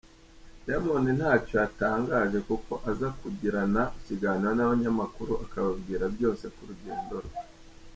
[0.65, 7.37] Dayamondi ntacyo yatangaje kuko aza kugirana ikiganiro n’abanyamakuru akababwira byose ku rugendo rwe.